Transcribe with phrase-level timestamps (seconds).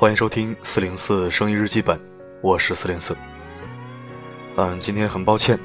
[0.00, 2.00] 欢迎收听四零四声音日记本，
[2.40, 3.14] 我是四零四。
[4.56, 5.60] 嗯，今天很抱歉，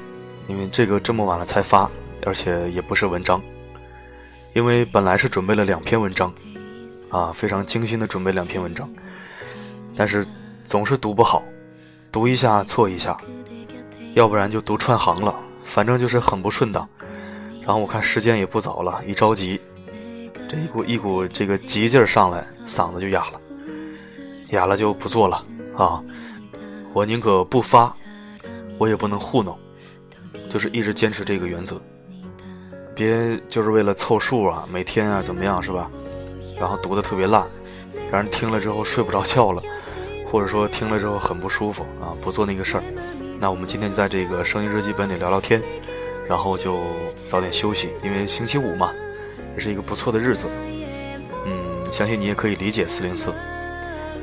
[0.46, 1.90] 因为这个这么晚了才发，
[2.26, 3.40] 而且也不是文章，
[4.52, 6.30] 因为本来是准备了两篇文章，
[7.08, 8.86] 啊，非常精心的准备两篇文章，
[9.96, 10.22] 但是
[10.64, 11.42] 总是读不好，
[12.12, 13.16] 读一下错一下，
[14.12, 16.86] 要不然就读串行了，反正就是很不顺当。
[17.62, 19.58] 然后我看时间也不早了，一着急，
[20.46, 23.40] 这一股一股这个急劲儿上来，嗓子就哑了。
[24.50, 25.42] 哑了就不做了
[25.76, 26.02] 啊！
[26.92, 27.94] 我宁可不发，
[28.78, 29.58] 我也不能糊弄，
[30.48, 31.80] 就是一直坚持这个原则，
[32.94, 35.90] 别就是为了凑数啊，每天啊怎么样是吧？
[36.58, 37.44] 然后读的特别烂，
[38.10, 39.62] 让人听了之后睡不着觉了，
[40.30, 42.82] 或者说听了之后很不舒服啊，不做那个事儿。
[43.38, 45.60] 那我们今天就在这个声音日记本里聊聊天，
[46.26, 46.78] 然后就
[47.28, 48.90] 早点休息，因为星期五嘛，
[49.54, 50.48] 也是一个不错的日子。
[51.44, 53.34] 嗯，相信你也可以理解四零四。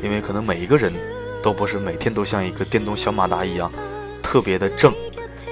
[0.04, 0.94] 因为可能每一个人，
[1.42, 3.72] 都不是每天都像一个电动小马达一样，
[4.22, 4.94] 特别的正，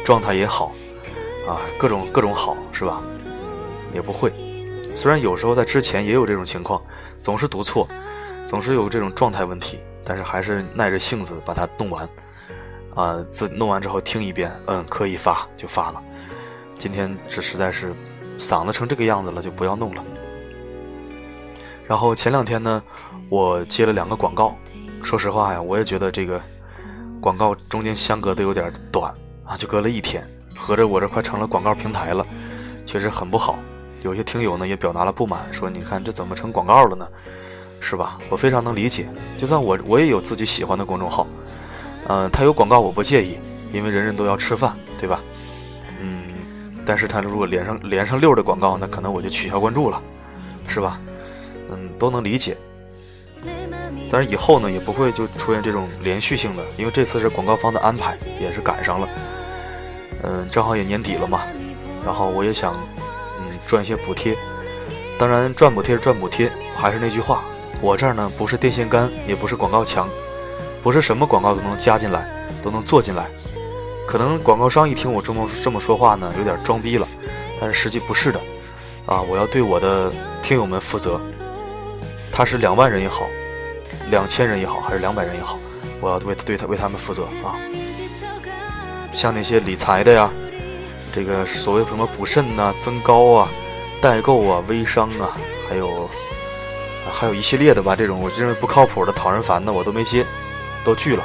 [0.04, 0.74] 状态也好，
[1.48, 3.02] 啊，各种各种好，是吧？
[3.94, 4.32] 也不会。
[4.94, 6.82] 虽然有时候在之前也有这种情况，
[7.22, 7.88] 总是读错，
[8.46, 12.08] 总是有这种状态问题，但是还是耐着性子把它弄完。
[12.94, 16.04] 啊，自弄完之后听一遍，嗯，可以发就发了。
[16.78, 17.94] 今天这实在是
[18.38, 20.04] 嗓子成这个样子了，就不要弄了。
[21.92, 22.82] 然后前两天呢。
[23.28, 24.56] 我接了两个广告，
[25.04, 26.42] 说实话呀，我也觉得这个
[27.22, 29.14] 广告中间相隔的有点短
[29.46, 30.26] 啊，就隔了一天，
[30.56, 32.26] 合着我这快成了广告平台了，
[32.86, 33.58] 确实很不好。
[34.04, 37.08] 有些听友呢也表达了不满，说你看这怎么成广告了呢？
[37.82, 38.18] 是吧？
[38.30, 41.26] 我非常能理解，就算我我也有自己喜欢的公众号，
[42.08, 43.38] 嗯，他有广告我不介意，
[43.74, 45.22] 因为人人都要吃饭，对吧？
[46.02, 50.02] 嗯，但是他如果连上连上六的广告，那可能我就取消关注了，
[50.68, 51.00] 是吧？
[51.72, 52.56] 嗯，都能理解。
[54.12, 59.10] 但是以后呢，也不会就出现这种连续性的，因为这次是广告方的安排，也是赶上了。
[60.24, 61.42] 嗯，正好也年底了嘛，
[62.06, 62.76] 然后我也想，
[63.40, 64.38] 嗯，赚一些补贴。
[65.18, 67.42] 当然，赚补贴是赚补贴，还是那句话，
[67.80, 70.10] 我这儿呢不是电线杆，也不是广告墙，
[70.84, 72.28] 不是什么广告都能加进来，
[72.62, 73.28] 都能做进来。
[74.08, 77.08] 可能广告商一听我这么这么说话呢，有点装逼了，
[77.60, 78.40] 但是实际不是的。
[79.06, 80.12] 啊，我要对我的
[80.44, 81.20] 听友们负责。
[82.32, 83.28] 他是两万人也好。
[84.10, 85.58] 两千人也好，还是两百人也好，
[86.02, 87.56] 我要为对他为他们负责啊！
[89.14, 90.30] 像那些理财的呀，
[91.14, 93.50] 这个所谓什么补肾呐、增高啊、
[94.02, 95.38] 代购啊、微商啊，
[95.70, 96.10] 还有
[97.10, 100.26] 还有一系列的吧，这种我认为不靠谱的、讨人烦的，我都没接，
[100.84, 101.24] 都拒了。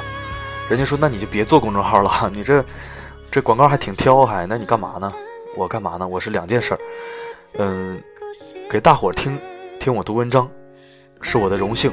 [0.69, 2.63] 人家说那你就别做公众号了， 你这
[3.31, 5.11] 这广告还挺挑，还那你干嘛呢？
[5.57, 6.07] 我干嘛呢？
[6.07, 6.79] 我是两件事儿，
[7.57, 8.01] 嗯，
[8.69, 9.37] 给大伙听
[9.77, 10.49] 听我读文章，
[11.21, 11.91] 是我的荣幸。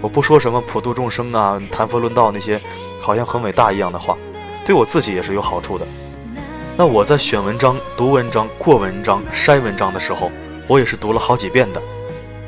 [0.00, 2.60] 我不说什么普度众生啊、谈佛论道那些，
[3.00, 4.16] 好像很伟大一样的话，
[4.64, 5.84] 对我自己也是有好处的。
[6.76, 10.30] 那我在选文章、读文章、过文章、筛文章的时候，
[10.68, 11.82] 我也是读了好几遍的，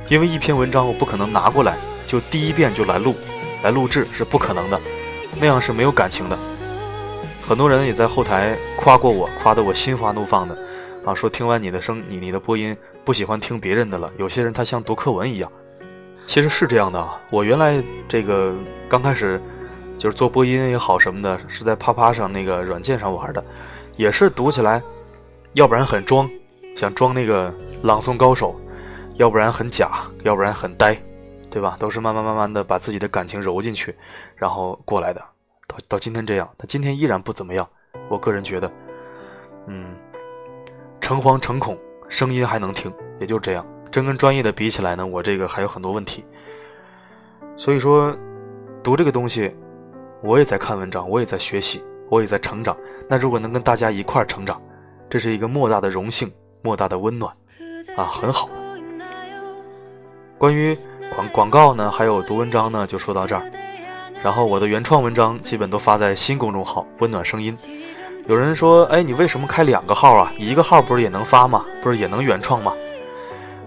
[0.08, 1.76] 因为一篇文章我不可能拿过来
[2.06, 3.16] 就第一遍就来录，
[3.64, 4.80] 来录制是不可能的，
[5.40, 6.38] 那样是没有感情的。
[7.42, 10.56] 很多人也在后台夸过我，夸得我心花怒放的，
[11.04, 14.08] 啊，说听完你的声，你你的播音不喜欢听别人的了。
[14.16, 15.50] 有些人他像读课文一样。
[16.26, 18.54] 其实是这样的，我原来这个
[18.88, 19.40] 刚开始
[19.98, 23.44] 就是做播音也好什么的，是在啪啪上那个软件上玩的，
[23.96, 24.80] 也是读起来，
[25.54, 26.30] 要不然很装，
[26.76, 28.54] 想装那个朗诵高手，
[29.16, 30.96] 要不然很假，要不然很呆，
[31.50, 31.76] 对吧？
[31.80, 33.94] 都是慢慢慢慢的把自己的感情揉进去，
[34.36, 35.20] 然后过来的，
[35.66, 37.68] 到到今天这样，他今天依然不怎么样。
[38.08, 38.70] 我个人觉得，
[39.66, 39.96] 嗯，
[41.00, 41.76] 诚惶诚恐，
[42.08, 43.66] 声音还能听，也就这样。
[43.90, 46.24] 真跟专业的比起来呢，我这个还有很多问题。
[47.56, 48.16] 所以说，
[48.82, 49.54] 读这个东西，
[50.22, 52.76] 我也在看文章，我也在学习，我也在成长。
[53.08, 54.60] 那如果能跟大家一块儿成长，
[55.08, 57.32] 这是一个莫大的荣幸，莫大的温暖，
[57.96, 58.48] 啊，很好。
[60.38, 60.78] 关于
[61.14, 63.42] 广广告呢，还有读文章呢，就说到这儿。
[64.22, 67.56] 然后我的原创文章基本都发在新公众号“温暖声音”。
[68.28, 70.32] 有人说：“哎，你为什么开两个号啊？
[70.38, 71.64] 一个号不是也能发吗？
[71.82, 72.72] 不是也能原创吗？”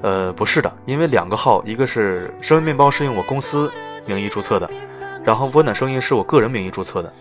[0.04, 3.72] 呃，不是的，因为两个号，一个是声音面包是用我公司
[4.06, 4.70] 名义注册的，
[5.24, 7.14] 然后温暖声音是我个人名义注册的，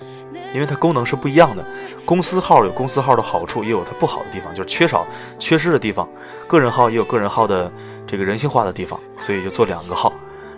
[0.53, 1.65] 因为它功能是不一样的。
[2.05, 5.07] 公司号有公司号的好处，也有它不好的地方，就是缺少、
[5.39, 6.09] 缺失的地方。
[6.49, 7.71] 个人号也有个人号的
[8.05, 10.13] 这个人性化的地方，所以就做两个号。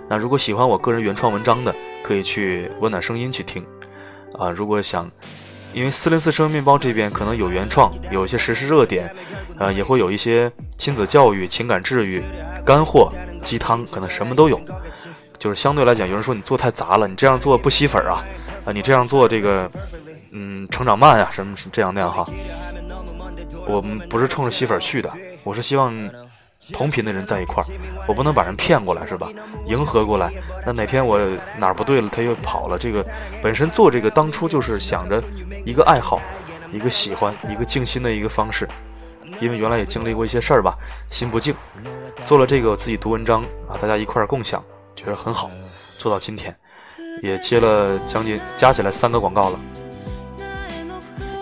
[0.09, 3.63] 那如果喜欢我个人原创文章的，可以去温暖声音去听。
[4.39, 5.11] 啊，如果想。
[5.75, 9.13] 因为四零四声面包这边可能有原创，有一些实时热点，
[9.59, 12.23] 呃，也会有一些亲子教育、情感治愈、
[12.65, 13.13] 干货、
[13.43, 14.61] 鸡汤，可能什么都有。
[15.37, 18.25] 就是相对来讲，有人说你做太杂了，你这样做不吸粉啊，
[18.65, 19.71] 啊，你这样做这个，
[20.31, 22.25] 嗯，成长慢呀，什么这样那样哈。
[23.67, 25.13] 我们不是冲着吸粉去的，
[25.43, 25.93] 我是希望
[26.73, 27.67] 同频的人在一块儿，
[28.07, 29.29] 我不能把人骗过来是吧？
[29.67, 30.33] 迎合过来，
[30.65, 31.19] 那哪天我
[31.59, 32.79] 哪儿不对了，他又跑了。
[32.79, 33.05] 这个
[33.43, 35.23] 本身做这个当初就是想着
[35.65, 36.21] 一个爱好，
[36.73, 38.69] 一个喜欢，一个静心的一个方式。
[39.41, 40.77] 因为原来也经历过一些事儿吧，
[41.11, 41.55] 心不静，
[42.25, 44.63] 做了这个自己读文章啊，大家一块儿共享，
[44.95, 45.51] 觉得很好，
[45.99, 46.57] 做到今天，
[47.21, 49.59] 也接了将近加起来三个广告了。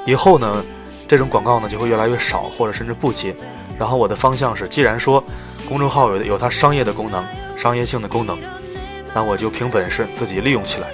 [0.06, 0.64] 以后呢，
[1.06, 3.36] 这种广告呢就会越来越少，或者甚至不接。
[3.78, 5.22] 然后我的方向是，既然说
[5.68, 7.24] 公众号有有它商业的功能、
[7.56, 8.38] 商业性的功能，
[9.14, 10.88] 那我就凭本事自己利用起来。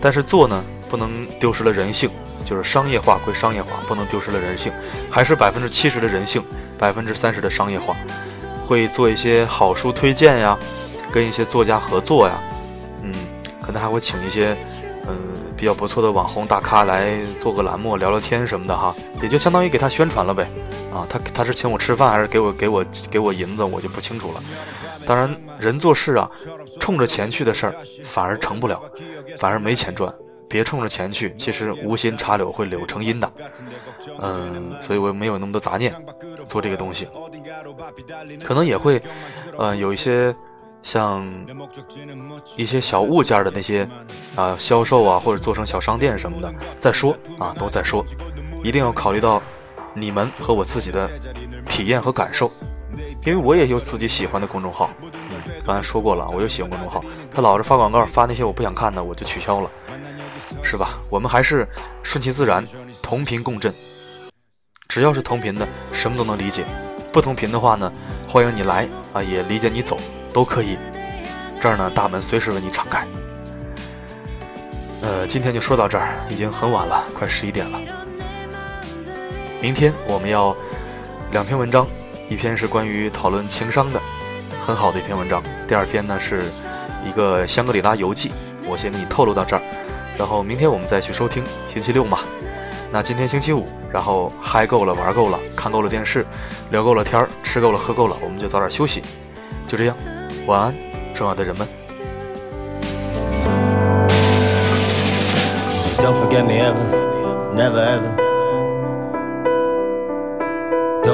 [0.00, 2.10] 但是做呢，不能丢失了人性。
[2.44, 4.70] 就是商业化归商业化，不能丢失了人性，
[5.08, 6.42] 还是百分之七十的人性，
[6.76, 7.96] 百分之三十的商业化。
[8.66, 10.58] 会做一些好书推荐呀，
[11.12, 12.42] 跟一些作家合作呀，
[13.02, 13.14] 嗯，
[13.62, 14.56] 可能还会请一些
[15.06, 15.16] 嗯
[15.56, 20.46] 比较不错的网红大咖来做个栏目聊聊天什么的哈，也就相当于给他宣传了呗。
[20.92, 24.42] 啊，他他是请我吃饭还是给我给我给我银子，我就不清楚了。
[25.06, 26.30] 当然，人做事啊，
[26.78, 27.74] 冲着钱去的事儿
[28.04, 28.80] 反而成不了，
[29.38, 30.12] 反而没钱赚。
[30.48, 33.32] 别冲着钱去，其实无心插柳会柳成荫的。
[34.20, 35.94] 嗯，所以我没有那么多杂念
[36.46, 37.08] 做这个东西，
[38.44, 39.00] 可能也会，
[39.56, 40.36] 呃，有一些
[40.82, 41.26] 像
[42.54, 43.88] 一些小物件的那些
[44.36, 48.04] 啊销售啊，或者做成小商店什么的，再说啊，都在说，
[48.62, 49.42] 一定要考虑到
[49.94, 51.10] 你们和我自己的
[51.68, 52.50] 体验和感受，
[53.24, 54.90] 因为我也有自己喜欢的公众号。
[55.02, 59.70] 嗯，刚才说过了，我有喜欢公众号，他老是发广告，发那些我不想看的，我就取消了。
[60.62, 61.00] 是吧？
[61.10, 61.66] 我们还是
[62.02, 62.64] 顺其自然，
[63.02, 63.72] 同频共振。
[64.86, 66.62] 只要是同频的，什么都能理解；
[67.10, 67.90] 不同频的话呢，
[68.28, 69.98] 欢迎你来啊，也理解你走，
[70.32, 70.76] 都可以。
[71.60, 73.06] 这儿呢，大门随时为你敞开。
[75.00, 77.80] 呃，今天就说到这儿，已经很晚了，快十一点了。
[79.62, 80.54] 明天我们要
[81.30, 81.86] 两篇文章，
[82.28, 84.00] 一篇是关于讨论情商的，
[84.66, 86.42] 很好的一篇文章；第二篇呢是
[87.04, 88.32] 一个香格里拉游记，
[88.68, 89.62] 我先给你透露到这儿。
[90.18, 92.18] 然后明天我们再去收听星期六嘛。
[92.90, 96.26] 那今天星期五，然后嗨够了，玩够了，看够了电视，
[96.72, 99.00] 聊够了天儿，吃够了，喝够了，我们就早点休息。
[99.64, 99.96] 就这样，
[100.44, 100.74] 晚安，
[101.14, 101.68] 重要的人们。
[105.98, 108.21] Don't forget me ever, never ever.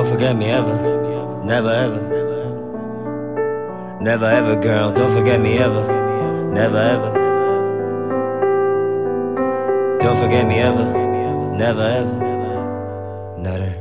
[0.08, 1.44] forget me ever.
[1.44, 2.02] Never ever.
[4.00, 6.52] Never ever, girl, don't forget me ever.
[6.52, 7.12] Never ever.
[10.00, 10.86] Don't forget me ever.
[11.56, 13.38] Never ever.
[13.38, 13.77] Never.